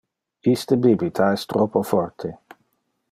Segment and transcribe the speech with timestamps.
[0.51, 2.33] Iste bibita es troppo forte.